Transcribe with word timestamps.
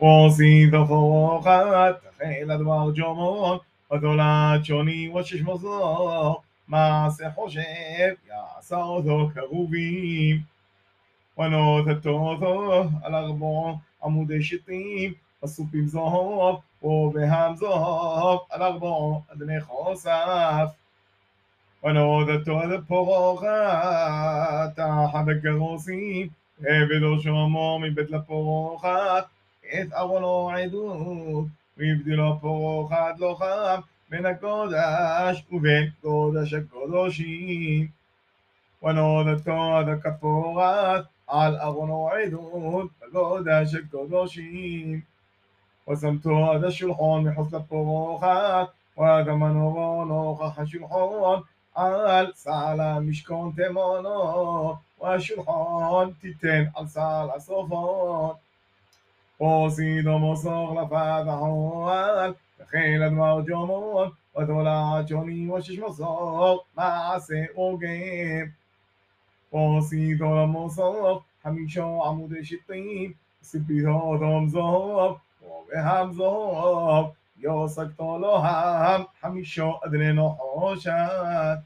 ועושי 0.00 0.70
תפוחת, 0.70 1.94
תחל 2.02 2.50
הדבר 2.50 2.90
ג'ומון, 2.94 3.58
ותולד 3.92 4.64
שוני 4.64 5.08
ושש 5.08 5.40
מזור, 5.40 6.42
מעשה 6.68 7.30
חושב, 7.30 8.14
יעשה 8.28 8.76
אותו 8.76 9.28
כרובים. 9.34 10.54
ונותתו 11.38 12.10
אותו 12.10 12.84
על 13.02 13.14
ארבעו 13.14 13.78
עמודי 14.04 14.42
שתים, 14.42 15.12
אסופים 15.44 15.86
זהוב, 15.86 16.60
ובהם 16.82 17.56
זהוב, 17.56 18.40
על 18.50 18.62
ארבעו 18.62 19.22
אדני 19.32 19.60
חוסף. 19.60 20.70
ונודתו 21.84 22.58
על 22.58 22.80
פורחת, 22.80 23.48
תחת 24.76 25.24
הכרוסים, 25.38 26.28
הבדו 26.60 27.20
שלמה 27.20 27.78
מבית 27.78 28.10
לפורחת, 28.10 29.26
את 29.73 29.93
ארונו 29.93 30.49
עדות, 30.49 31.45
והבדילו 31.77 32.39
פורחת 32.41 33.19
לא 33.19 33.35
חם, 33.39 33.81
בין 34.09 34.25
הקודש 34.25 35.43
ובין 35.51 35.89
קודש 36.01 36.53
הקודשים. 36.53 37.87
ונודתו 38.83 39.77
עד 39.77 39.89
הכפורת, 39.89 41.05
על 41.27 41.55
ארונו 41.55 42.09
עדות, 42.09 42.89
בקודש 43.01 43.75
הקודשים. 43.75 45.01
ושמתו 45.89 46.51
עד 46.51 46.63
השולחון 46.63 47.23
מחוץ 47.27 47.53
לפורחת, 47.53 48.67
ועד 48.97 49.27
המנורו 49.27 50.05
נוכח 50.05 50.59
השולחון, 50.59 51.41
על 51.75 52.31
סל 52.35 52.79
המשכון 52.79 53.51
תמונו, 53.55 54.75
והשולחון 55.01 56.11
תיתן 56.21 56.63
על 56.75 56.87
סל 56.87 57.27
הסופון. 57.35 58.35
قصيد 59.44 60.08
مستغلف 60.08 60.88
فحول 60.90 62.34
و 63.18 63.42
شش 63.42 64.10
وتلعجني 64.34 65.48
وشش 65.48 65.78
مصر 65.78 66.56
مع 66.76 67.18
سأجيب 67.18 68.50
قصيد 69.52 70.22
المصر 70.22 71.16
همیشه 71.44 71.82
عمود 71.82 72.42
شطیم 72.42 73.14
سپیده 73.40 74.18
دم 74.20 74.48
زهاب 74.48 75.20
و 75.42 75.46
به 75.70 75.80
هم 75.80 76.12
زهاب 76.12 77.14
یا 77.38 77.66
سکتالا 77.66 78.38
هم. 78.38 79.06
همیشه 79.20 79.64
ادرین 79.86 80.18
حاشد 80.18 81.62